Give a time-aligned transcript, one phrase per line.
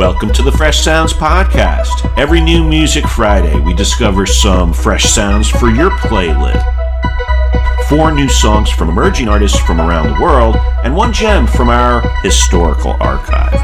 [0.00, 2.10] Welcome to the Fresh Sounds Podcast.
[2.16, 6.64] Every new Music Friday, we discover some fresh sounds for your playlist.
[7.86, 12.00] Four new songs from emerging artists from around the world, and one gem from our
[12.22, 13.60] historical archive.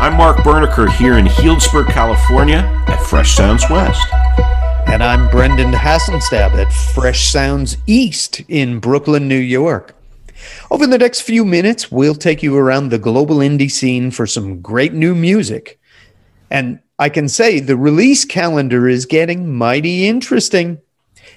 [0.00, 4.10] I'm Mark Berniker here in Healdsburg, California at Fresh Sounds West.
[4.86, 9.94] And I'm Brendan Hassenstab at Fresh Sounds East in Brooklyn, New York.
[10.70, 14.60] Over the next few minutes, we'll take you around the global indie scene for some
[14.60, 15.78] great new music.
[16.50, 20.80] And I can say the release calendar is getting mighty interesting.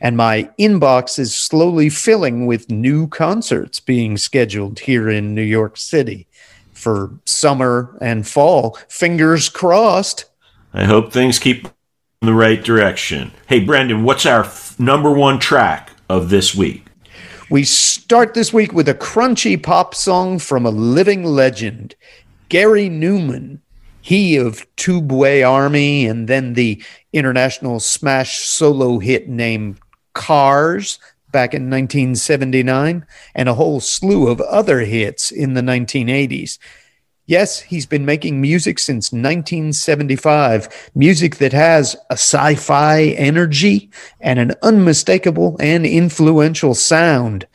[0.00, 5.76] And my inbox is slowly filling with new concerts being scheduled here in New York
[5.76, 6.26] City
[6.72, 8.78] for summer and fall.
[8.88, 10.24] Fingers crossed.
[10.72, 11.66] I hope things keep
[12.22, 13.32] in the right direction.
[13.46, 16.84] Hey, Brendan, what's our f- number one track of this week?
[17.50, 21.96] We start this week with a crunchy pop song from a living legend,
[22.48, 23.58] Gary Numan,
[24.00, 26.80] He of Tubeway Army and then the
[27.12, 29.80] international smash solo hit named
[30.12, 31.00] Cars
[31.32, 36.56] back in 1979 and a whole slew of other hits in the 1980s.
[37.30, 43.88] Yes, he's been making music since 1975, music that has a sci fi energy
[44.20, 47.46] and an unmistakable and influential sound.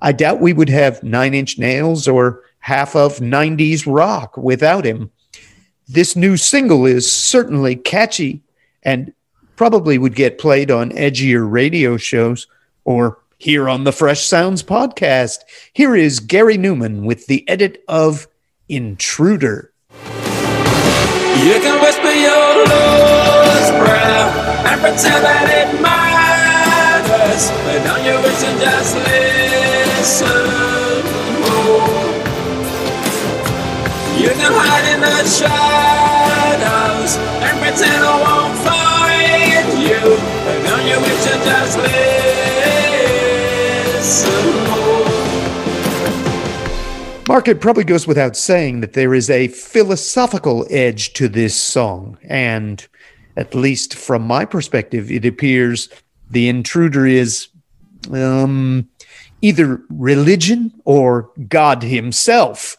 [0.00, 5.10] I doubt we would have Nine Inch Nails or half of 90s rock without him.
[5.88, 8.44] This new single is certainly catchy
[8.84, 9.12] and
[9.56, 12.46] probably would get played on edgier radio shows
[12.84, 15.38] or here on the Fresh Sounds podcast.
[15.72, 18.28] Here is Gary Numan with the edit of
[18.68, 19.70] Intruder.
[20.02, 22.66] You can whisper your
[24.66, 30.26] and pretend that it matters, but don't you wish to just listen?
[31.46, 32.10] Oh.
[34.18, 37.14] You can hide in the shadows
[37.46, 41.78] and pretend I won't find you, but don't you wish to just
[44.02, 44.95] listen?
[47.28, 52.18] Mark, it probably goes without saying that there is a philosophical edge to this song.
[52.22, 52.86] And
[53.36, 55.88] at least from my perspective, it appears
[56.30, 57.48] the intruder is
[58.12, 58.88] um,
[59.42, 62.76] either religion or God himself.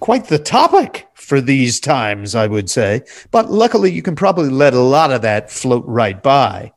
[0.00, 3.02] Quite the topic for these times, I would say.
[3.30, 6.72] But luckily, you can probably let a lot of that float right by.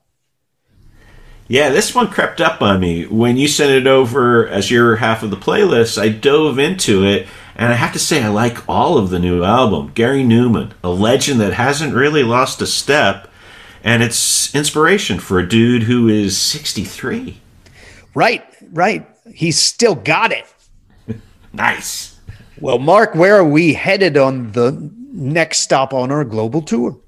[1.49, 3.07] Yeah, this one crept up on me.
[3.07, 7.27] When you sent it over as your half of the playlist, I dove into it,
[7.55, 9.91] and I have to say, I like all of the new album.
[9.95, 13.31] Gary Numan, a legend that hasn't really lost a step,
[13.83, 17.41] and it's inspiration for a dude who is 63.
[18.13, 19.07] Right, right.
[19.33, 20.45] He's still got it.
[21.51, 22.19] nice.
[22.61, 26.99] Well, Mark, where are we headed on the next stop on our global tour?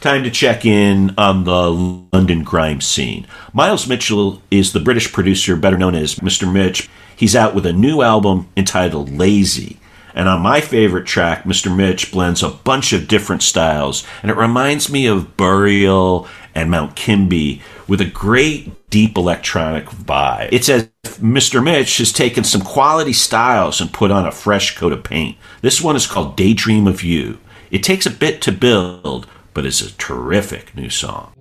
[0.00, 1.72] Time to check in on the
[2.12, 3.26] London grime scene.
[3.52, 6.50] Miles Mitchell is the British producer, better known as Mr.
[6.50, 6.88] Mitch.
[7.16, 9.80] He's out with a new album entitled Lazy.
[10.14, 11.74] And on my favorite track, Mr.
[11.74, 16.94] Mitch blends a bunch of different styles, and it reminds me of Burial and Mount
[16.94, 20.50] Kimbie with a great deep electronic vibe.
[20.52, 21.62] It's as if Mr.
[21.62, 25.36] Mitch has taken some quality styles and put on a fresh coat of paint.
[25.60, 27.38] This one is called Daydream of You.
[27.72, 29.26] It takes a bit to build,
[29.58, 31.32] but it's a terrific new song.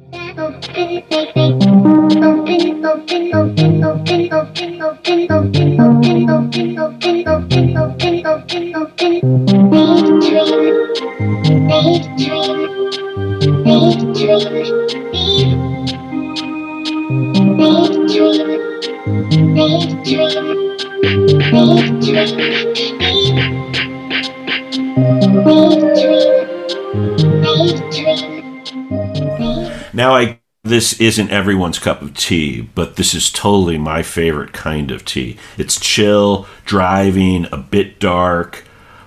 [29.97, 34.91] Now, I this isn't everyone's cup of tea, but this is totally my favorite kind
[34.91, 35.37] of tea.
[35.57, 38.63] It's chill, driving, a bit dark,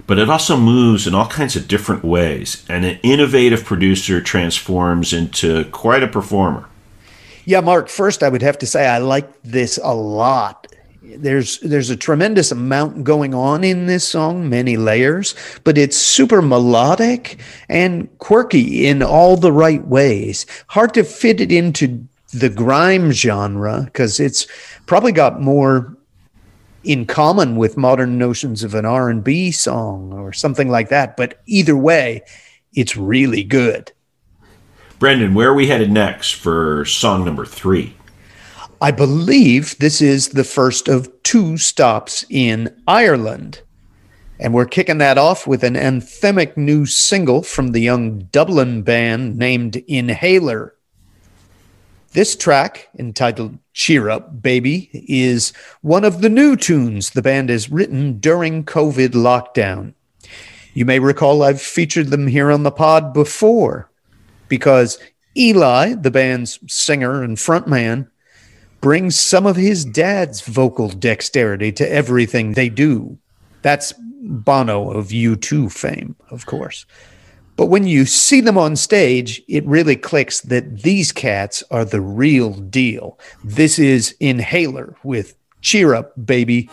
[0.08, 2.66] but it also moves in all kinds of different ways.
[2.68, 6.68] And an innovative producer transforms into quite a performer.
[7.44, 10.66] Yeah, Mark, first I would have to say I like this a lot
[11.16, 15.34] there's there's a tremendous amount going on in this song, many layers,
[15.64, 20.46] but it's super melodic and quirky in all the right ways.
[20.68, 24.46] Hard to fit it into the grime genre because it's
[24.86, 25.96] probably got more
[26.84, 31.76] in common with modern notions of an R&B song or something like that, but either
[31.76, 32.22] way,
[32.72, 33.92] it's really good.
[34.98, 37.94] Brendan, where are we headed next for song number 3?
[38.82, 43.60] I believe this is the first of two stops in Ireland.
[44.38, 49.36] And we're kicking that off with an anthemic new single from the young Dublin band
[49.36, 50.74] named Inhaler.
[52.12, 57.70] This track, entitled Cheer Up Baby, is one of the new tunes the band has
[57.70, 59.92] written during COVID lockdown.
[60.72, 63.90] You may recall I've featured them here on the pod before
[64.48, 64.98] because
[65.36, 68.08] Eli, the band's singer and frontman,
[68.80, 73.18] brings some of his dad's vocal dexterity to everything they do.
[73.62, 73.92] That's
[74.22, 76.86] Bono of U2 fame, of course.
[77.56, 82.00] But when you see them on stage, it really clicks that these cats are the
[82.00, 83.18] real deal.
[83.44, 86.70] This is Inhaler with Cheer Up, Baby.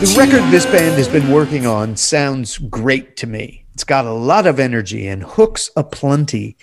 [0.00, 3.66] The record this band has been working on sounds great to me.
[3.74, 6.56] It's got a lot of energy and hooks aplenty.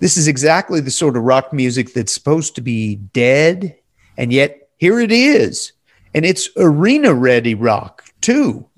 [0.00, 3.76] This is exactly the sort of rock music that's supposed to be dead,
[4.16, 5.74] and yet here it is.
[6.12, 8.68] And it's arena ready rock, too.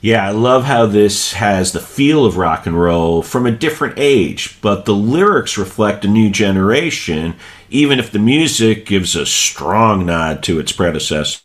[0.00, 4.00] Yeah, I love how this has the feel of rock and roll from a different
[4.00, 7.36] age, but the lyrics reflect a new generation,
[7.70, 11.44] even if the music gives a strong nod to its predecessors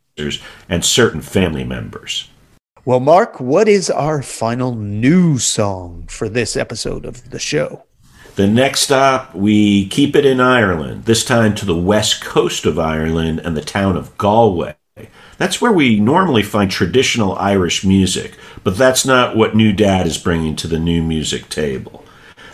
[0.70, 2.30] and certain family members.
[2.86, 7.84] Well, Mark, what is our final new song for this episode of the show?
[8.36, 12.80] The next stop, we keep it in Ireland, this time to the west coast of
[12.80, 14.76] Ireland and the town of Galway.
[15.38, 20.18] That's where we normally find traditional Irish music, but that's not what New Dad is
[20.18, 22.04] bringing to the new music table.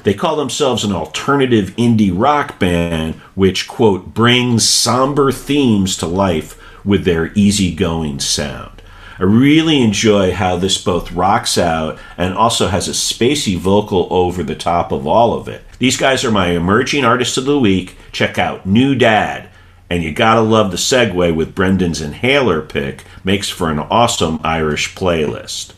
[0.03, 6.58] They call themselves an alternative indie rock band, which, quote, brings somber themes to life
[6.83, 8.81] with their easygoing sound.
[9.19, 14.43] I really enjoy how this both rocks out and also has a spacey vocal over
[14.43, 15.61] the top of all of it.
[15.77, 17.97] These guys are my emerging artists of the week.
[18.13, 19.49] Check out New Dad.
[19.89, 24.95] And you gotta love the segue with Brendan's inhaler pick, makes for an awesome Irish
[24.95, 25.73] playlist.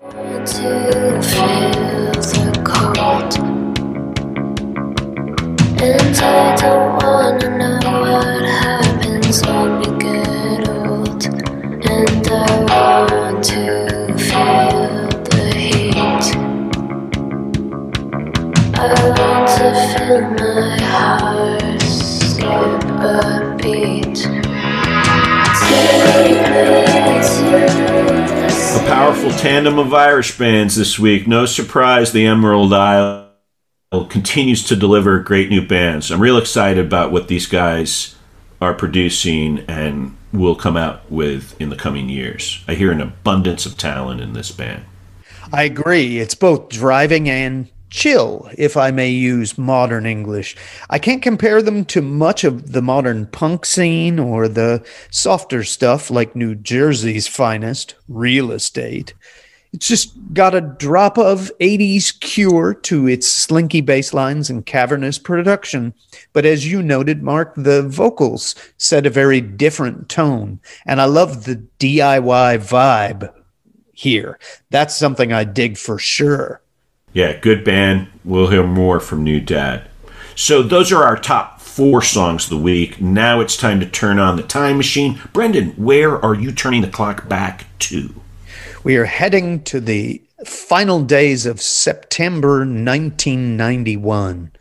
[5.81, 9.41] And I don't wanna know what happens
[29.41, 31.27] tandem of Irish bands this week.
[31.27, 33.31] No surprise, the Emerald Isle
[34.07, 36.11] continues to deliver great new bands.
[36.11, 38.15] I'm real excited about what these guys
[38.61, 42.63] are producing and will come out with in the coming years.
[42.67, 44.85] I hear an abundance of talent in this band.
[45.53, 46.19] I agree.
[46.19, 50.55] It's both driving and chill, if I may use modern English.
[50.89, 56.09] I can't compare them to much of the modern punk scene or the softer stuff
[56.09, 59.13] like New Jersey's finest, real estate.
[59.73, 65.17] It's just got a drop of 80s cure to its slinky bass lines and cavernous
[65.17, 65.93] production.
[66.33, 70.59] But as you noted, Mark, the vocals set a very different tone.
[70.85, 73.33] And I love the DIY vibe
[73.93, 74.37] here.
[74.71, 76.61] That's something I dig for sure.
[77.13, 78.07] Yeah, good band.
[78.25, 79.87] We'll hear more from New Dad.
[80.35, 82.99] So those are our top four songs of the week.
[82.99, 85.21] Now it's time to turn on the time machine.
[85.31, 88.20] Brendan, where are you turning the clock back to?
[88.83, 94.51] We are heading to the final days of September 1991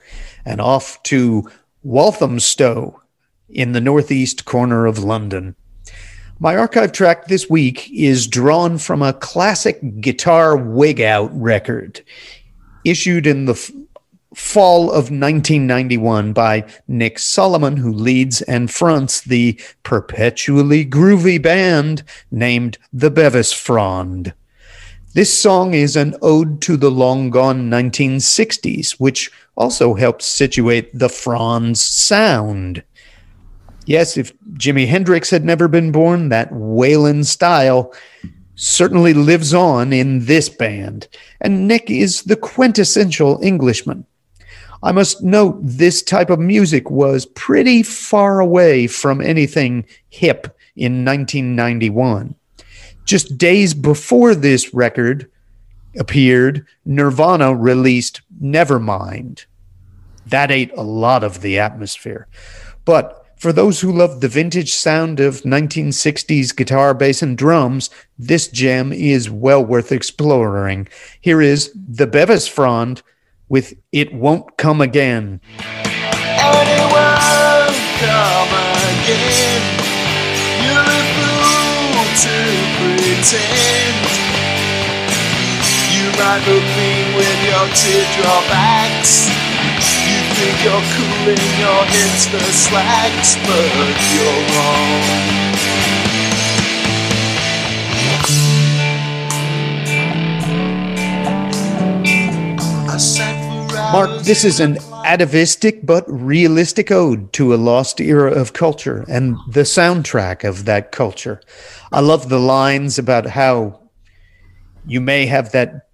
[0.45, 1.51] and off to
[1.83, 3.01] Walthamstow
[3.49, 5.57] in the northeast corner of London.
[6.39, 12.03] My archive track this week is drawn from a classic guitar wig out record
[12.85, 13.87] issued in the
[14.35, 22.79] fall of 1991 by Nick Solomon, who leads and fronts the perpetually groovy band named
[22.93, 24.33] the Bevis Frond.
[25.13, 31.09] This song is an ode to the long gone 1960s, which also helps situate the
[31.09, 32.85] Frond's sound.
[33.87, 37.93] Yes, if Jimi Hendrix had never been born, that Waylon style
[38.55, 41.09] certainly lives on in this band,
[41.41, 44.07] and Nick is the quintessential Englishman.
[44.83, 51.05] I must note this type of music was pretty far away from anything hip in
[51.05, 52.35] 1991.
[53.05, 55.31] Just days before this record
[55.99, 59.45] appeared, Nirvana released Nevermind.
[60.27, 62.27] That ate a lot of the atmosphere.
[62.85, 68.49] But for those who love the vintage sound of 1960s guitar, bass, and drums, this
[68.49, 70.89] gem is well worth exploring.
[71.21, 73.03] Here is the Bevis Frond
[73.51, 75.41] with It Won't Come Again.
[80.63, 82.37] You're a fool to
[82.79, 83.97] pretend.
[85.91, 89.29] You might look mean with your teardrop acts.
[90.07, 96.10] You think you're cool in your hipster slacks, but you're wrong.
[103.93, 109.37] Mark, this is an atavistic but realistic ode to a lost era of culture and
[109.49, 111.41] the soundtrack of that culture.
[111.91, 113.81] I love the lines about how
[114.87, 115.89] you may have that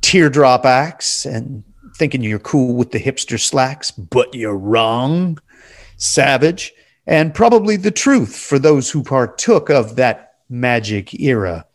[0.00, 1.64] teardrop axe and
[1.96, 5.38] thinking you're cool with the hipster slacks, but you're wrong.
[5.96, 6.72] Savage,
[7.04, 11.66] and probably the truth for those who partook of that magic era.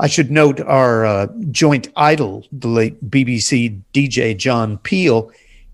[0.00, 5.30] I should note our uh, joint idol, the late BBC DJ John Peel,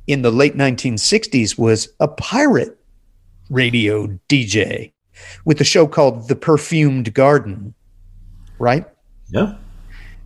[0.06, 2.78] in the late 1960s was a pirate
[3.48, 4.92] radio DJ
[5.44, 7.74] with a show called The Perfumed Garden,
[8.58, 8.86] right?
[9.28, 9.54] Yeah.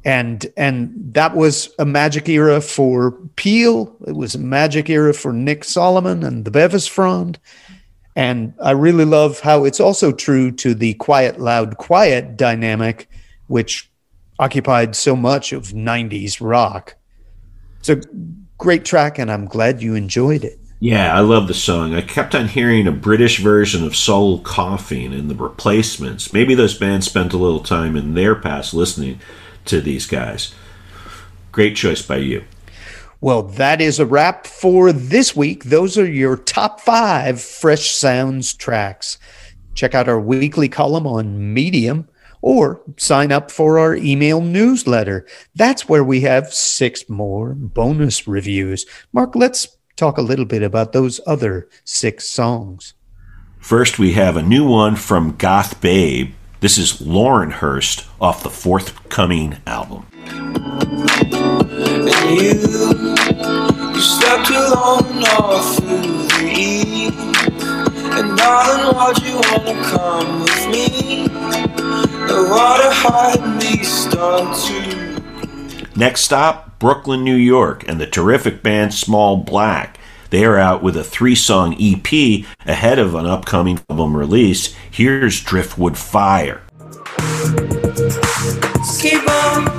[0.04, 3.94] and and that was a magic era for Peel.
[4.06, 7.38] It was a magic era for Nick Solomon and the Bevis Frond.
[8.16, 13.08] And I really love how it's also true to the quiet, loud, quiet dynamic,
[13.46, 13.90] which
[14.38, 16.96] occupied so much of 90s rock.
[17.78, 18.00] It's a
[18.58, 20.58] great track, and I'm glad you enjoyed it.
[20.80, 21.94] Yeah, I love the song.
[21.94, 26.32] I kept on hearing a British version of Soul Coughing and the replacements.
[26.32, 29.20] Maybe those bands spent a little time in their past listening
[29.66, 30.54] to these guys.
[31.52, 32.44] Great choice by you.
[33.20, 35.64] Well, that is a wrap for this week.
[35.64, 39.18] Those are your top five Fresh Sounds tracks.
[39.74, 42.08] Check out our weekly column on Medium
[42.44, 45.26] or sign up for our email newsletter.
[45.54, 48.84] That's where we have six more bonus reviews.
[49.14, 52.92] Mark, let's talk a little bit about those other six songs.
[53.60, 56.34] First, we have a new one from Goth Babe.
[56.60, 60.04] This is Lauren Hurst off the forthcoming album.
[60.12, 60.50] And
[62.28, 62.52] you,
[63.94, 66.73] you slept alone all through the eve.
[68.44, 71.28] Darling, why'd you wanna come with me?
[71.28, 78.92] The water hide me start to Next stop, Brooklyn, New York, and the terrific band
[78.92, 79.98] Small Black.
[80.28, 84.74] They are out with a three song EP ahead of an upcoming album release.
[84.90, 86.60] Here's Driftwood Fire.
[89.00, 89.73] Keep on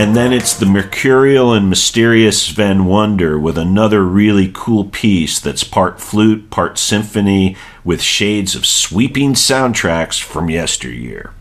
[0.00, 5.64] And then it's the mercurial and mysterious Van Wonder with another really cool piece that's
[5.64, 11.32] part flute, part symphony, with shades of sweeping soundtracks from yesteryear.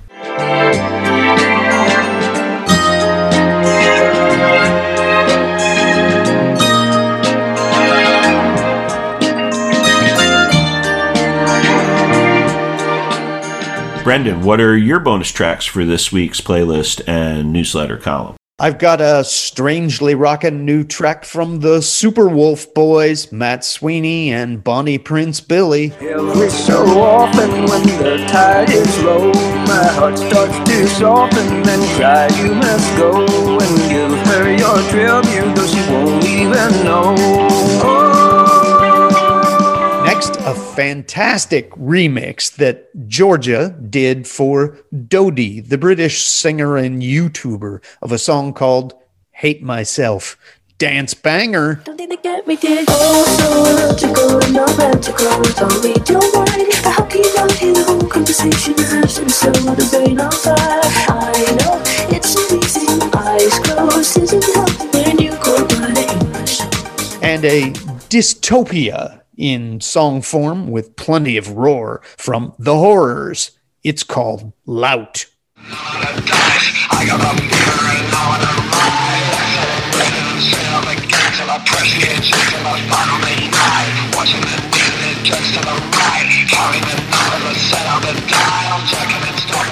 [14.04, 18.38] Brendan, what are your bonus tracks for this week's playlist and newsletter column?
[18.58, 24.64] I've got a strangely rockin' new track from the Super Wolf Boys, Matt Sweeney and
[24.64, 25.94] Bonnie Prince Billy.
[26.02, 32.28] Every so often when the tide is low, my heart starts to soften and cry.
[32.42, 33.26] You must go
[33.60, 37.16] and give her your tribute, though she won't even know.
[37.82, 37.99] Oh,
[40.20, 48.12] Next, a fantastic remix that Georgia did for Dodie, the British singer and YouTuber, of
[48.12, 48.96] a song called
[49.32, 50.36] Hate Myself.
[50.78, 51.76] Dance banger.
[51.86, 54.56] Don't think they get me, did Oh, so logical and
[55.56, 56.36] Told me don't
[56.84, 58.74] how can you not hear the whole conversation.
[58.74, 60.82] Rehearsing so the brain on fire.
[61.16, 61.32] I
[61.64, 61.82] know,
[62.14, 62.36] it's
[63.16, 65.32] Eyes closed, isn't helping when you
[65.80, 66.10] my
[67.22, 67.72] and a
[68.10, 73.52] dystopia in song form with plenty of roar from The Horrors.
[73.84, 75.26] It's called Lout.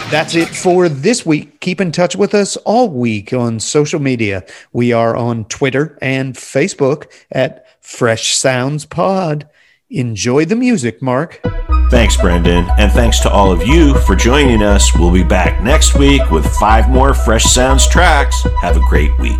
[0.09, 1.59] That's it for this week.
[1.59, 4.45] Keep in touch with us all week on social media.
[4.71, 9.49] We are on Twitter and Facebook at Fresh Sounds Pod.
[9.89, 11.39] Enjoy the music, Mark.
[11.89, 12.67] Thanks, Brendan.
[12.77, 14.93] And thanks to all of you for joining us.
[14.93, 18.45] We'll be back next week with five more Fresh Sounds tracks.
[18.61, 19.39] Have a great week.